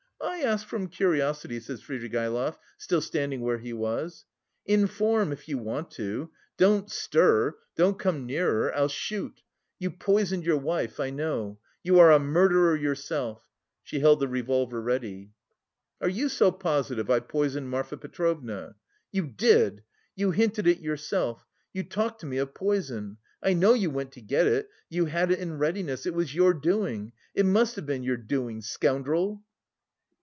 I 0.23 0.43
ask 0.45 0.67
from 0.67 0.87
curiosity," 0.87 1.59
said 1.59 1.77
Svidrigaïlov, 1.77 2.57
still 2.77 3.01
standing 3.01 3.41
where 3.41 3.57
he 3.59 3.73
was. 3.73 4.25
"Inform, 4.65 5.31
if 5.31 5.47
you 5.49 5.57
want 5.59 5.91
to! 5.91 6.31
Don't 6.57 6.89
stir! 6.89 7.55
Don't 7.75 7.97
come 7.99 8.25
nearer! 8.25 8.73
I'll 8.75 8.87
shoot! 8.87 9.41
You 9.77 9.91
poisoned 9.91 10.43
your 10.43 10.57
wife, 10.57 10.99
I 10.99 11.09
know; 11.11 11.59
you 11.83 11.99
are 11.99 12.11
a 12.11 12.17
murderer 12.19 12.75
yourself!" 12.75 13.49
She 13.83 13.99
held 13.99 14.19
the 14.19 14.27
revolver 14.27 14.81
ready. 14.81 15.31
"Are 15.99 16.09
you 16.09 16.27
so 16.29 16.51
positive 16.51 17.09
I 17.09 17.19
poisoned 17.19 17.69
Marfa 17.69 17.97
Petrovna?" 17.97 18.75
"You 19.11 19.27
did! 19.27 19.83
You 20.15 20.31
hinted 20.31 20.65
it 20.65 20.79
yourself; 20.79 21.45
you 21.73 21.83
talked 21.83 22.19
to 22.21 22.25
me 22.27 22.37
of 22.39 22.53
poison.... 22.55 23.17
I 23.43 23.53
know 23.53 23.73
you 23.75 23.89
went 23.91 24.11
to 24.13 24.21
get 24.21 24.47
it... 24.47 24.69
you 24.89 25.05
had 25.05 25.29
it 25.31 25.37
in 25.39 25.57
readiness.... 25.59 26.05
It 26.07 26.13
was 26.15 26.33
your 26.35 26.53
doing.... 26.55 27.11
It 27.35 27.45
must 27.45 27.75
have 27.75 27.85
been 27.85 28.03
your 28.03 28.17
doing.... 28.17 28.61
Scoundrel!" 28.61 29.43